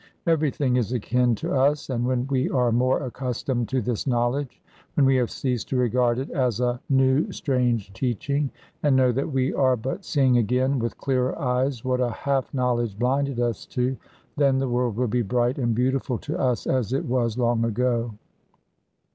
Everything 0.25 0.77
is 0.77 0.91
akin 0.91 1.35
to 1.35 1.53
us, 1.53 1.87
and 1.87 2.07
when 2.07 2.25
we 2.25 2.49
are 2.49 2.71
more 2.71 3.03
accustomed 3.03 3.69
to 3.69 3.81
this 3.83 4.07
knowledge, 4.07 4.59
when 4.95 5.05
we 5.05 5.15
have 5.17 5.29
ceased 5.29 5.69
to 5.69 5.77
regard 5.77 6.17
it 6.17 6.31
as 6.31 6.59
a 6.59 6.79
new, 6.89 7.31
strange 7.31 7.93
teaching, 7.93 8.49
and 8.81 8.95
know 8.95 9.11
that 9.11 9.31
we 9.31 9.53
are 9.53 9.75
but 9.77 10.03
seeing 10.03 10.39
again 10.39 10.79
with 10.79 10.97
clearer 10.97 11.37
eyes 11.39 11.85
what 11.85 12.01
a 12.01 12.09
half 12.09 12.51
knowledge 12.51 12.97
blinded 12.97 13.39
us 13.39 13.63
to, 13.67 13.95
then 14.37 14.57
the 14.57 14.67
world 14.67 14.95
will 14.95 15.05
be 15.07 15.21
bright 15.21 15.59
and 15.59 15.75
beautiful 15.75 16.17
to 16.17 16.35
us 16.35 16.65
as 16.65 16.93
it 16.93 17.05
was 17.05 17.37
long 17.37 17.63
ago. 17.63 18.15